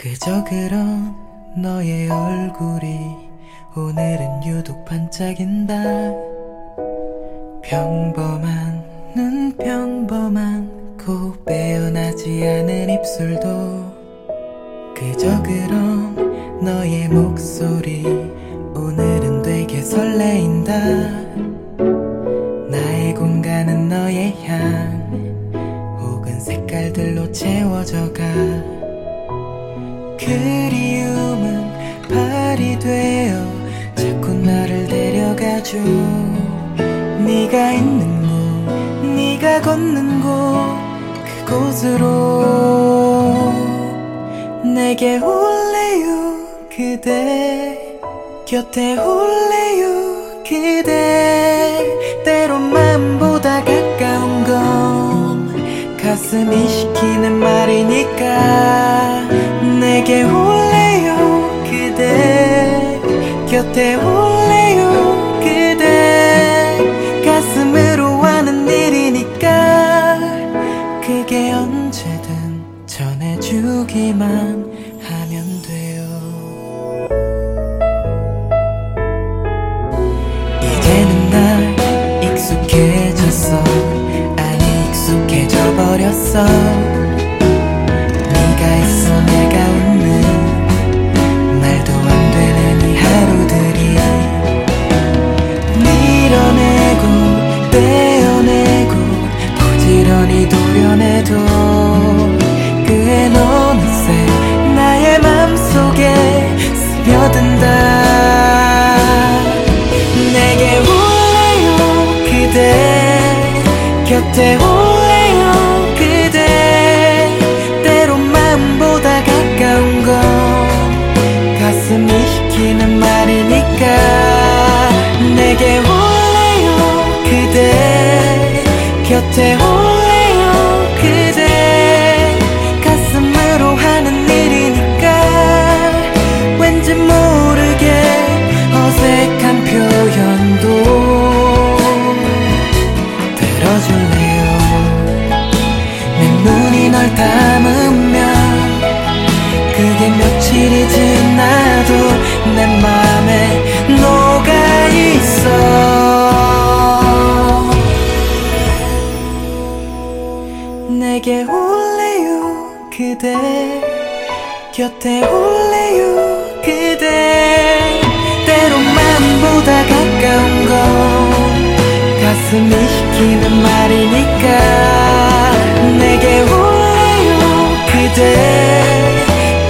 [0.00, 1.12] 그저 그런
[1.56, 3.16] 너의 얼굴이
[3.76, 5.74] 오늘은 유독 반짝인다.
[7.64, 8.84] 평범한
[9.16, 10.70] 눈 평범한
[11.44, 13.92] 빼어나지 않은 입술도
[14.94, 18.06] 그저 그런 너의 목소리
[18.76, 20.78] 오늘은 되게 설레인다.
[22.70, 28.77] 나의 공간은 너의 향 혹은 색깔들로 채워져가
[30.28, 31.72] 그리움은
[32.08, 33.34] 발이 되어
[33.94, 35.78] 자꾸 나를 데려가줘
[37.24, 40.28] 네가 있는 곳 네가 걷는 곳
[41.46, 42.44] 그곳으로
[44.74, 47.98] 내게 올래요 그대
[48.46, 51.86] 곁에 올래요 그대.
[52.24, 59.07] 때론 마음보다 가까운 건 가슴이 시키는 말이니까
[63.78, 64.27] te voy.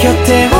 [0.00, 0.57] 拠点を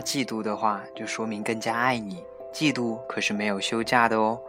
[0.00, 2.24] 嫉妒的话，就说明更加爱你。
[2.52, 4.40] 嫉妒可是没有休假的哦。”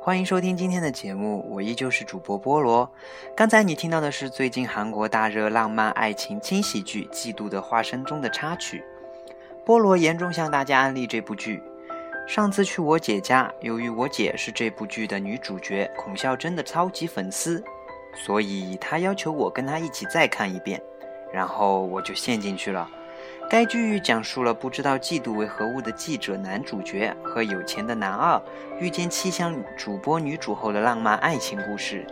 [0.00, 2.90] 欢迎收听今天的节目，我依旧是主播菠萝。
[3.36, 8.82] 刚才你听到的是最近韩国大热浪漫爱情轻喜剧《嫉妒的化身》中的插曲。
[9.64, 11.62] 菠萝严重向大家安利这部剧。
[12.26, 17.62] 上次去我姐家，由于我姐是这部剧的女主角孔孝真的超级粉丝，
[18.14, 20.80] 所以她要求我跟她一起再看一遍，
[21.32, 22.88] 然后我就陷进去了。
[23.50, 28.40] 该剧讲述了不知道嫉妒为何物的记者男主角和有钱的男二
[28.78, 32.06] 遇见气象主播女主后的浪漫爱情故事。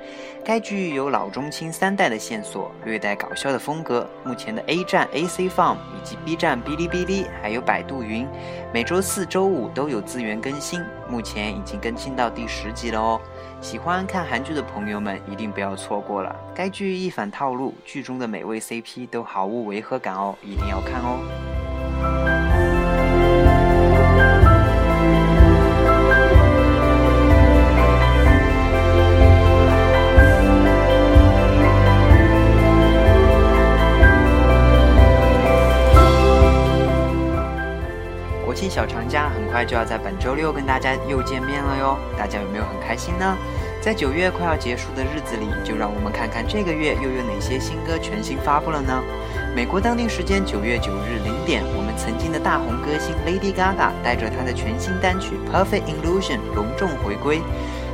[0.45, 4.05] 该剧有老中青三代的线索，略带搞笑的风格。
[4.25, 8.27] 目前的 A 站 AC Farm 以及 B 站哔哩哔哩还有百度云，
[8.75, 10.83] 每周四周五都有资源更新。
[11.09, 13.21] 目前已经更新到第十集了哦。
[13.61, 16.35] 喜欢看韩剧的朋友们一定不要错过了。
[16.55, 22.38] 该剧一反套路，剧中的每位 CP 都毫无违和感哦，一定要看哦。
[38.49, 43.37] 国庆小长假很快就要在本周六跟大家又见面了哟，大家有没有很开心呢？
[43.79, 49.03] 在九月快要结束的日子里，就让我们看看这个月又有哪些新歌全新发布了呢？
[49.55, 57.43] 美国当地时间九月九日零点，我们曾经的大红歌星 Lady Gaga 带着她的全新单曲《Perfect Illusion》隆重回归。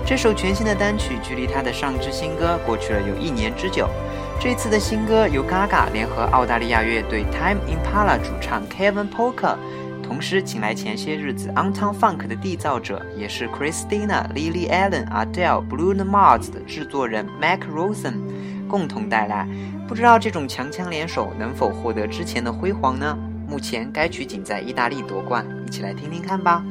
[0.06, 3.88] 这首全新的单曲距离她的上支新歌过去了有一年之久。
[4.38, 9.56] 这次的新歌由 Gaga 联合澳大利亚乐队 Time Impala 主唱 Kevin Polka。
[10.06, 18.14] 同时，请来前些日子《On Town Funk》的缔造者，也是 Christina、Lily Allen、Adele、Blue Mars 的制作人 Mac Rosen
[18.68, 19.48] 共同带来。
[19.88, 23.16] 不知道这种强强联手能否获得之前的辉煌呢？
[23.48, 26.64] 目前该曲仅在意大利夺冠，一起来听听看吧。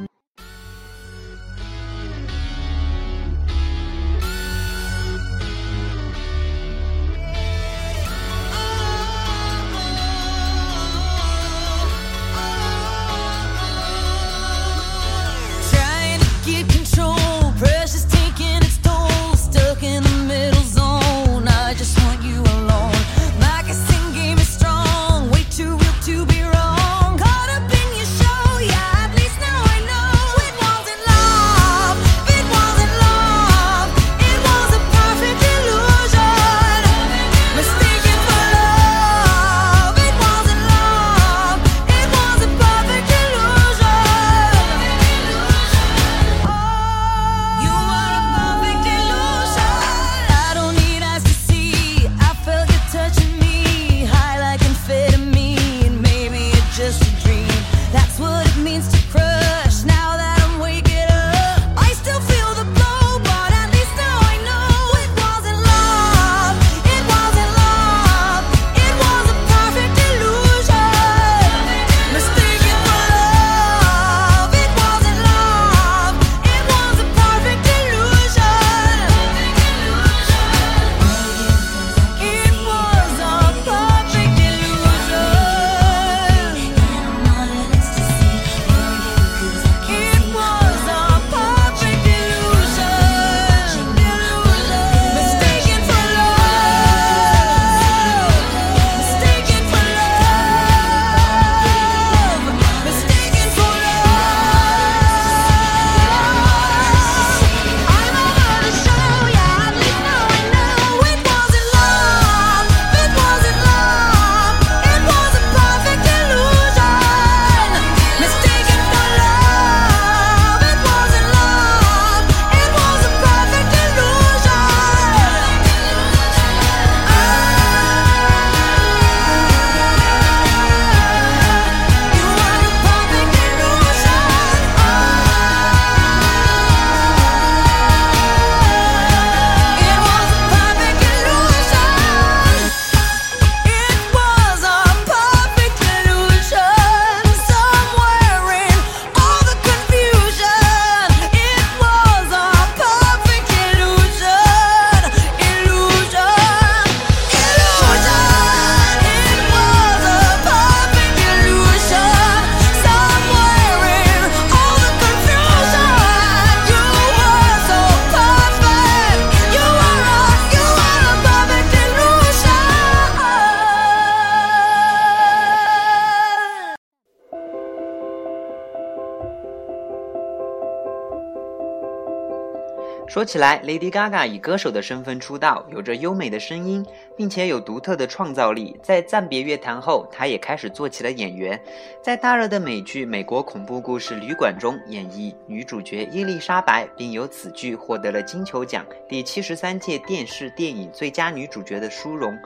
[183.24, 186.84] 说起来，Lady Gaga 以歌手的身份出道，有着优美的声音，
[187.16, 188.78] 并且有独特的创造力。
[188.82, 191.60] 在暂别乐坛后，她也开始做起了演员，
[192.02, 202.38] 在大热的美剧《美国恐怖故事旅馆》中演绎女主角伊丽莎白，并由此剧获得了金球奖第七十三届电视电影最佳女主角的殊荣。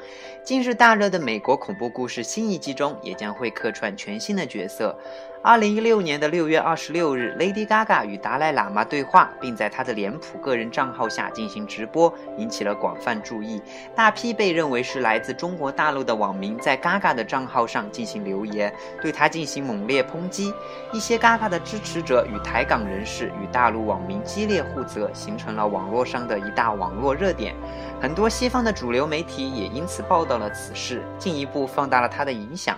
[0.43, 4.97] 近日大热的《美国恐怖故事》新一季中，也将会客串全新的角色。
[5.41, 13.63] 二零一六年的六月二十六日，Lady Gaga 与达赖喇嘛对话，并在她的脸谱个人账号下进行直播，引起了广泛注意。
[13.95, 20.53] 大批被认为是来自中国大陆的网民在 Gaga 的账号上进行留言，对他进行猛烈抨击。
[20.93, 27.55] 一些 Gaga 的支持者与台港人士与大陆网民激烈互责，形成了网络上的一大网络热点。
[28.01, 32.77] 很多西方的主流媒体也因此报道了此事，进一步放大了他的影响。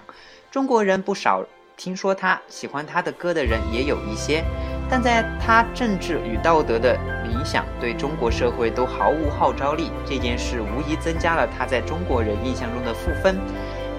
[0.51, 1.43] 中国人不少。
[1.77, 4.45] 听说他喜欢他的歌的人也有一些，
[4.91, 6.99] 但在他政治与道德的
[7.31, 13.39] 影响对中国社会都毫无号召力，这件事无疑增加了他在中国人印象中的负分。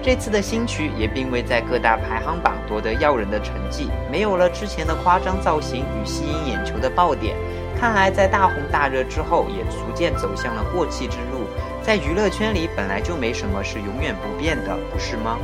[0.02, 7.36] 这次的新曲也并未在各大排行榜夺得耀人的成绩，没有了之前的夸张造型与吸引眼球的爆点。
[7.78, 11.46] 看来在大红大热之后，也逐渐走向了过气之路。
[11.82, 15.38] 在娱乐圈里，本来就没什么是永远不变的，不是吗？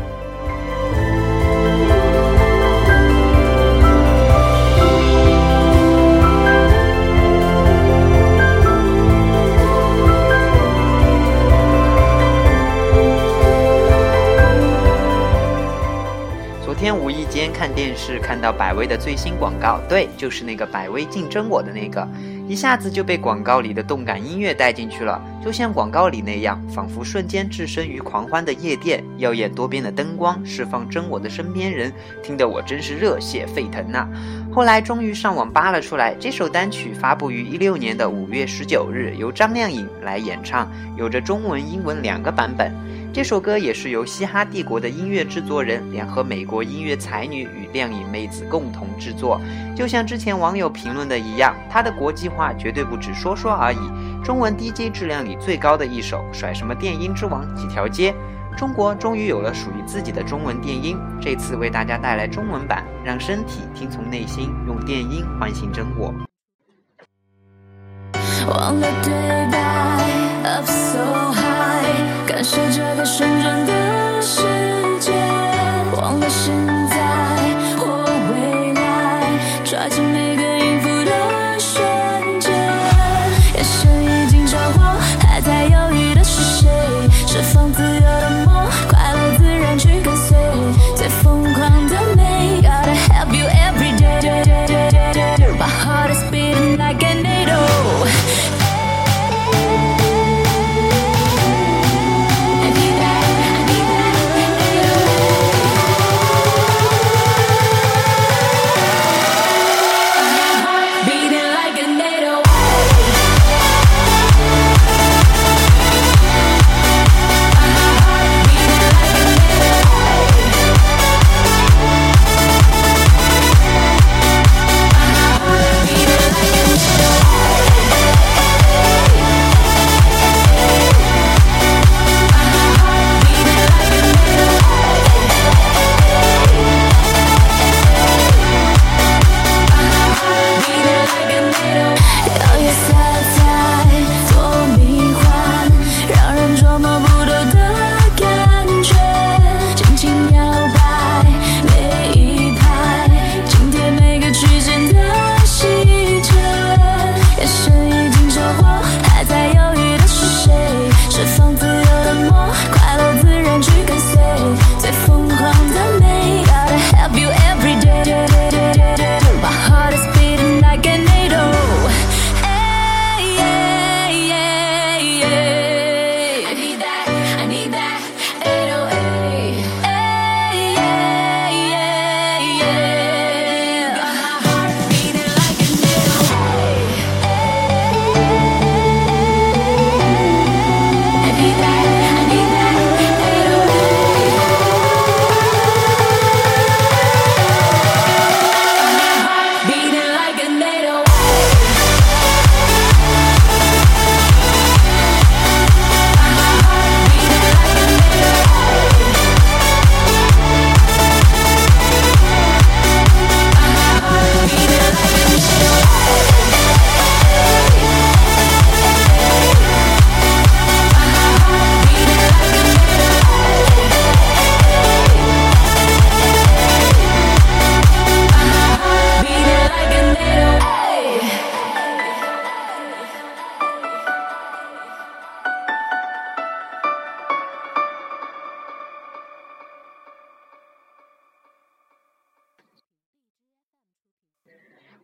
[16.89, 22.09] 天无意间看电视，看到百威的最新广告，对，就是那个百威竞争我的那个，
[22.49, 31.93] 一下子就被广告里的动感音乐带进去了，就像广告里那样，仿佛瞬间置身于狂欢的夜店，耀眼多变的灯光释放真我的身边人，
[32.23, 34.09] 听得我真是热血沸腾呐！
[34.51, 42.73] 后来终于上网扒了出来，这首单曲发布于一六年的五月十九日，由张靓颖来演唱，有着中文、英文两个版本。
[43.11, 49.41] 这首歌也是由嘻哈帝国的音乐制作人联合美国音乐才女与靓颖妹子共同制作。
[49.75, 53.79] 就像之前网友评论的一样，它的国际化绝对不止说说而已。
[54.23, 58.15] 中文 DJ 质量里最高的一首，甩什么电音之王几条街？
[58.57, 60.97] 中国终于有了属于自己的中文电音。
[61.21, 66.15] 这次为大家带来中文版，让身体听从内心，用电音唤醒真我。
[68.49, 69.13] 忘了对
[69.51, 70.05] 白
[72.39, 74.43] 感谢这个旋转的世
[75.01, 75.11] 界，
[75.97, 76.55] 忘了现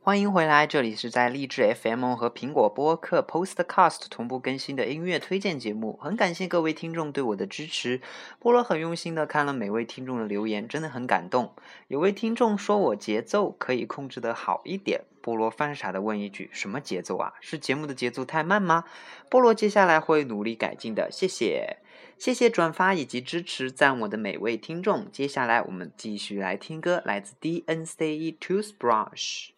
[0.04, 5.98] 欢迎回来，这里是在励志 FM 和苹果播客 Postcast 同步更新的音乐推荐节目。
[5.98, 8.02] 很感谢各位听众对我的支持，
[8.38, 11.54] 菠萝很用心的看了每位听众的留言，真的很感动。
[11.88, 17.32] 有位听众说我节奏可以控制的好一点，菠萝犯傻的问一句：什么节奏啊？
[17.40, 18.84] 是节目的节奏太慢吗？
[19.30, 21.78] 菠萝接下来会努力改进的，谢谢，
[22.18, 25.10] 谢谢转发以及支持赞我的每位听众。
[25.10, 29.53] 接下来我们继续来听歌，来自 DNCE Toothbrush。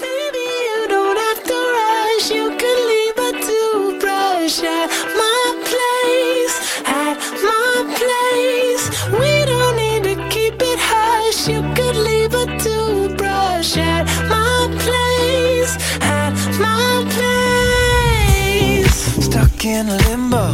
[0.00, 4.88] Maybe you don't have to rush, you can leave a toothbrush at
[5.20, 6.56] my place,
[6.86, 8.84] at my place.
[9.12, 11.48] We don't need to keep it hush.
[11.48, 18.96] You could leave a toothbrush at my place, at my place.
[19.26, 20.46] Stuck in limbo,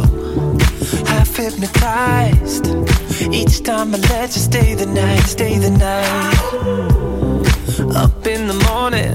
[1.05, 2.67] half hypnotized.
[3.31, 7.24] Each time I let you stay the night, stay the night.
[7.77, 9.13] Up in the morning,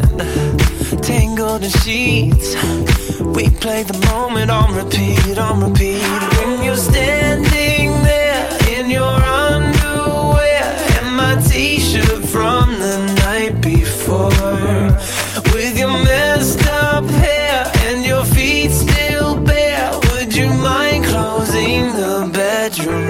[1.01, 2.55] tangled in sheets.
[3.19, 6.03] We play the moment on repeat, on repeat.
[6.37, 10.63] When you're standing there in your underwear
[10.99, 14.29] and my t-shirt from the night before,
[15.55, 22.31] with your messed up hair and your feet still bare, would you mind closing the
[22.31, 23.10] bedroom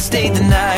[0.00, 0.69] Stay the night.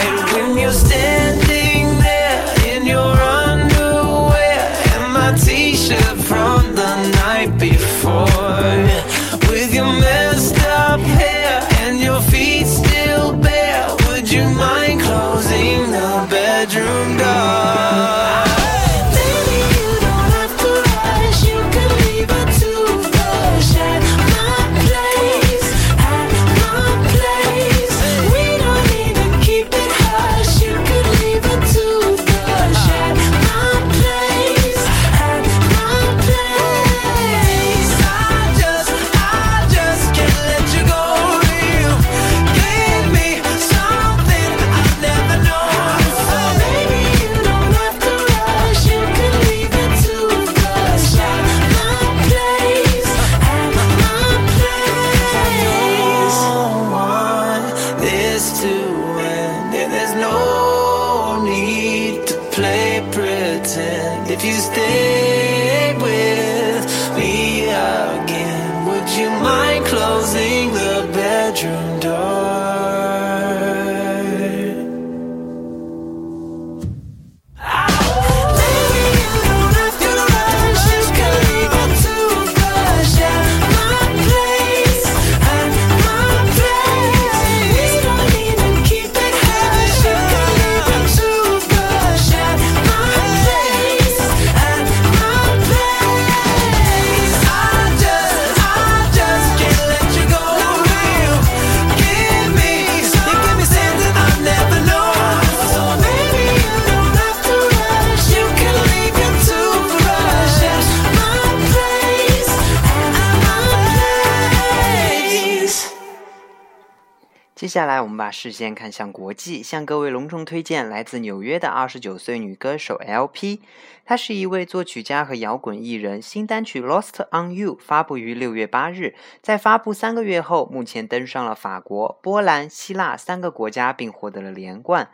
[117.72, 123.62] 下来，我们把视线看向国际，向各位隆重推荐来自纽约的二十九岁女歌手 L.P。
[124.04, 135.08] 她是一位作曲家和摇滚艺人，新单曲《Lost on You》发布于六月八日，在发布三个月后，目前登上了法国、波兰、希腊三个国家，并获得了连冠。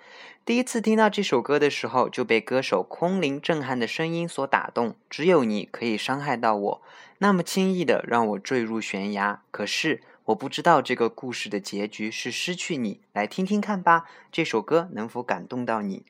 [0.44, 4.96] 第一次听到这首歌的时候，就被歌手空灵震撼的声音所打动。
[5.08, 6.82] 只有你可以伤害到我，
[7.18, 9.42] 那么轻易的让我坠入悬崖。
[9.52, 13.00] 可是我不知道这个故事的结局是失去你。
[13.14, 16.04] 来听听看吧，这首歌能否感动到你？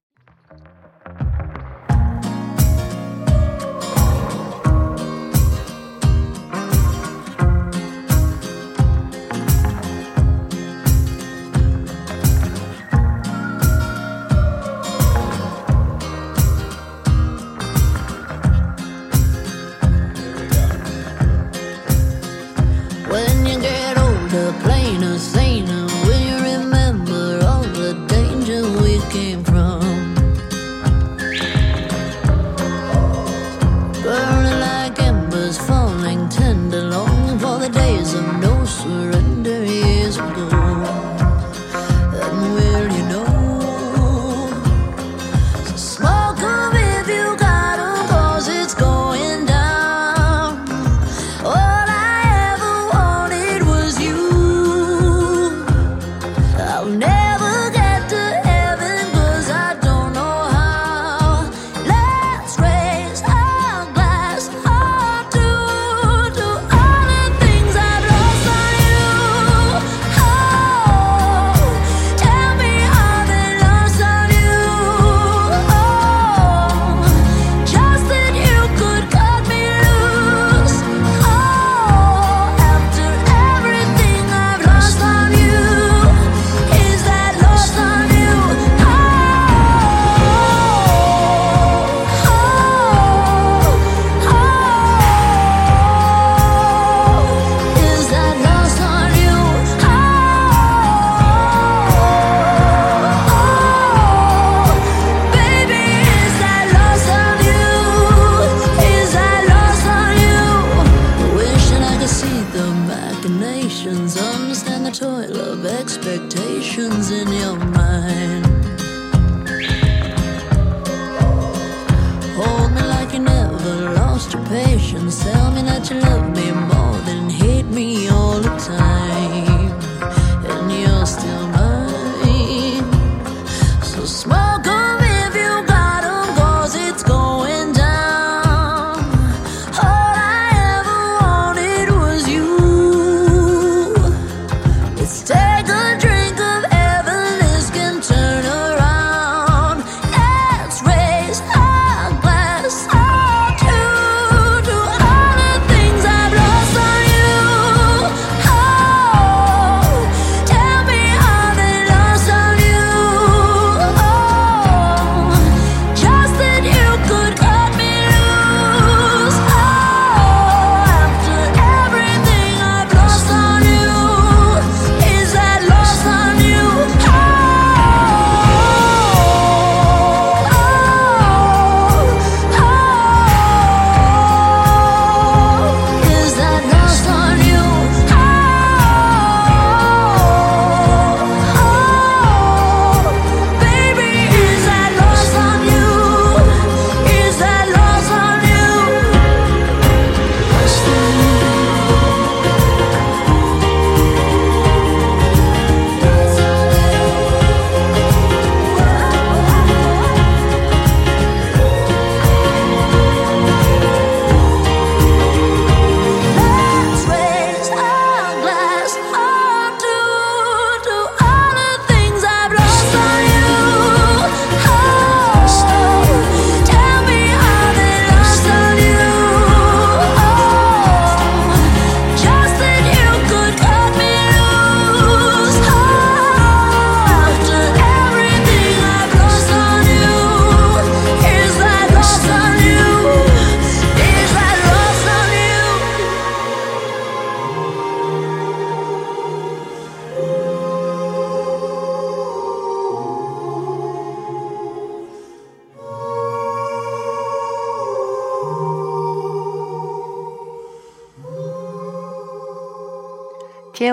[116.09, 116.48] the day.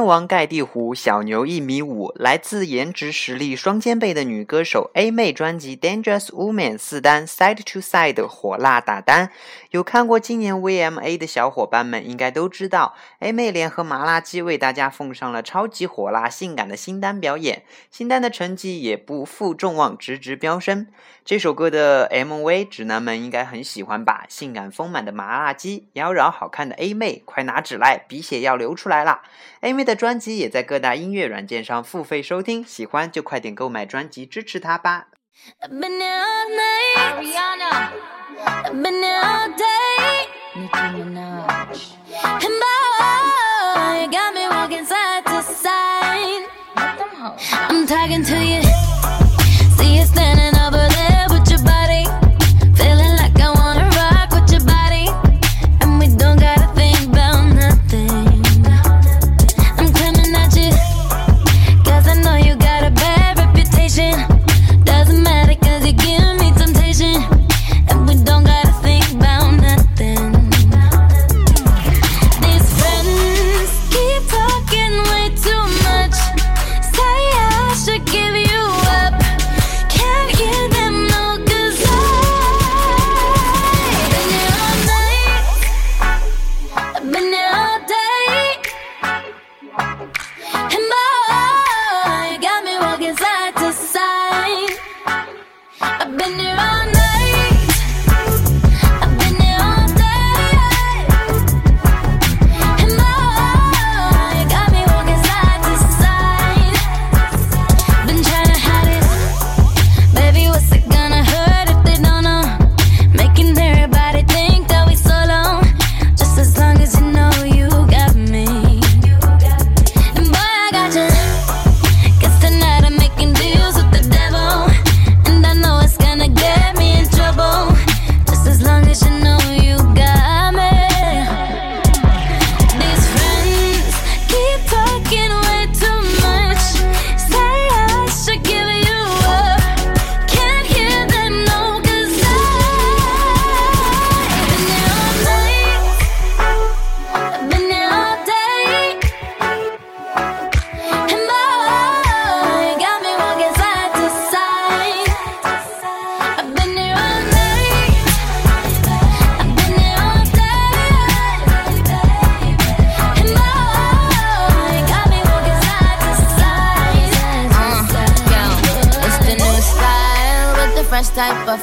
[0.05, 9.31] 王盖地虎，小牛一米五，来自颜值实力双肩背的女歌手 A 妹专辑《Dangerous Woman》四单 Side to Side 火辣打单。
[9.71, 20.87] 有看过今年 VMA 的小伙伴们应该都知道，A 妹联合麻辣鸡为大家奉上了超级火辣性感的新单表演，新单的成绩也不负众望，直直飙升。
[21.25, 24.25] 这首歌的 MV 直男们应该很喜欢吧？
[24.29, 29.23] 性感丰满的麻辣鸡，妖娆好看的 A 妹，快拿纸来，鼻血要流出来啦
[29.61, 35.07] ！A 妹的专辑也在各大音乐软件上付费收听喜欢就快点购买专辑支持他吧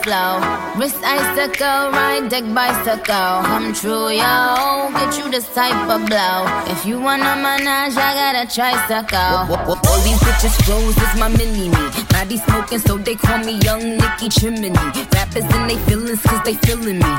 [0.03, 0.41] flow.
[0.77, 3.43] Wrist icicle, ride deck bicycle.
[3.49, 4.91] Come true, yo.
[4.99, 6.45] Get you this type of blow.
[6.67, 9.47] If you wanna manage, I got a tricycle.
[9.87, 12.05] All these bitches flows is my mini me.
[12.11, 14.71] Body smoking, so they call me Young Nicky Chimney.
[15.15, 17.13] Rappers and they feelings, cause they feeling me.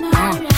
[0.00, 0.57] Uh,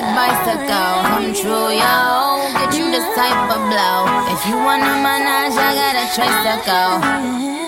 [0.00, 0.92] deck bicycle.
[1.08, 1.96] Come true, yo.
[2.52, 3.98] Get you this type of blow.
[4.34, 7.65] If you wanna manage, I got a tricycle.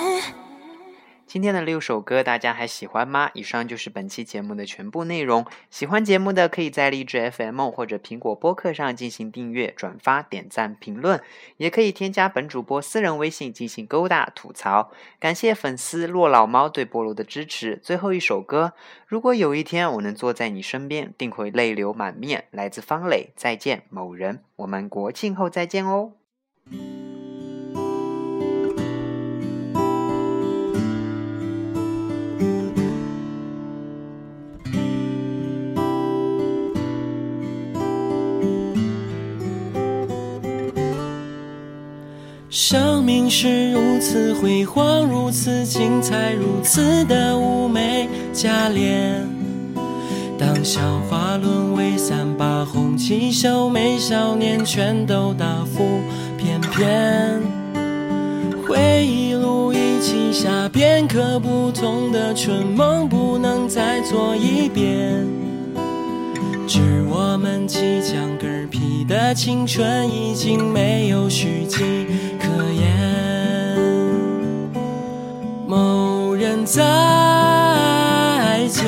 [1.28, 3.30] 今天的六首歌大家还喜欢吗？
[3.34, 5.44] 以上就是本期节目的全部内容。
[5.68, 11.20] 喜欢节目的可以在荔枝 FM 或者苹果播客上进行订阅、转发、点赞、评论，
[11.58, 14.90] 也可以添加本主播私人微信进行勾搭吐槽。
[15.20, 17.78] 感谢粉丝洛老猫对菠萝的支持。
[17.82, 18.72] 最后一首歌，
[19.06, 22.46] 如果有一天我能坐在你身边，定会泪流满面。
[22.50, 26.12] 来自方磊，再见某人，我们国庆后再见哦。
[42.60, 49.24] 生命是如此辉煌，如此精彩，如此的妩媚加练。
[50.36, 56.00] 当笑话沦为三把红旗手，美少年全都大腹
[56.36, 57.40] 便便。
[58.66, 65.24] 回忆录一起下片刻不同的春梦，不能再做一遍。
[66.66, 72.06] 致我们即将嗝屁的青春，已经没有续集
[76.70, 78.84] 再见，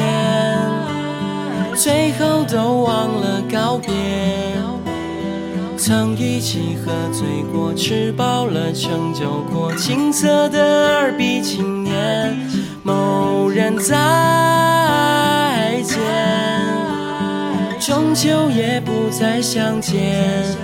[1.75, 3.91] 最后都忘了告别。
[5.79, 12.37] 曾一起喝醉过，吃饱了撑就过，青涩的二逼青年。
[12.83, 13.97] 某人再
[15.83, 15.97] 见。
[17.81, 20.55] 终究也不再相见。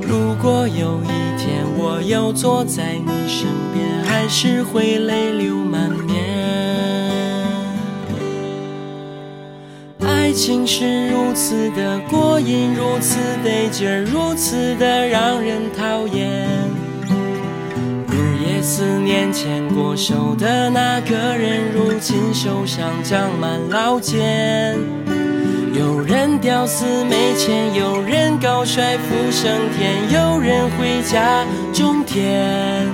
[0.00, 5.54] 如果有一天我又坐在你身边，还是会泪流
[10.32, 16.48] 爱情是如此的过瘾，如此得劲儿，如此的让人讨厌。
[18.08, 24.74] 日夜思念牵过手的那个人，如今手上长满老茧。
[25.74, 32.88] 有人屌丝没钱，有人高帅富升天，有人回家种田。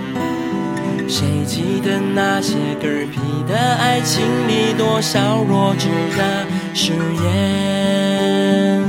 [1.09, 3.19] 谁记得那些嗝屁
[3.49, 6.45] 的爱情里，多少弱智的
[6.75, 6.93] 誓
[7.25, 8.85] 言？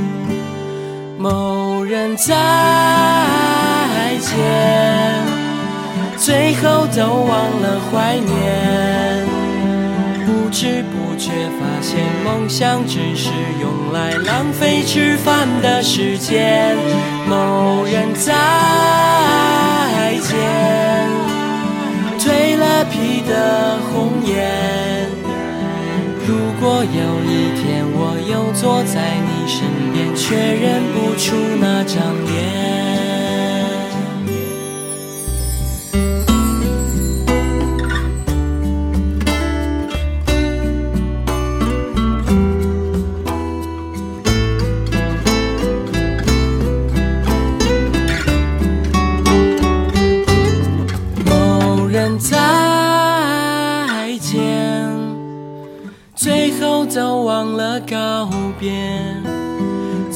[1.18, 2.34] 某人再
[4.20, 4.36] 见，
[6.18, 9.26] 最后都忘了怀念。
[10.26, 13.30] 不知不觉发现，梦想只是
[13.62, 16.76] 用来浪费吃饭的时间。
[17.26, 18.30] 某人再
[20.20, 20.36] 见，
[23.30, 25.08] 的红颜。
[26.26, 29.62] 如果有一天我又坐在你身
[29.92, 32.89] 边，却认不出那张脸。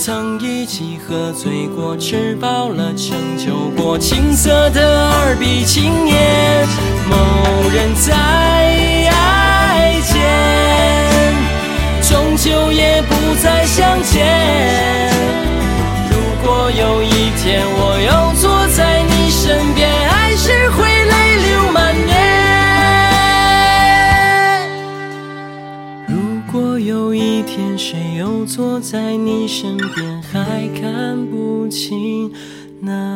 [0.07, 6.69] 曾一起喝醉过吃饱了撑就过青涩的二逼青年
[7.09, 7.17] 某
[7.71, 8.13] 人再
[9.09, 11.33] 爱钱
[12.03, 15.11] 终究也不再相见。
[16.11, 18.54] 如果有一天我又做
[28.47, 32.31] 坐在你身边还看不清
[32.81, 33.14] 那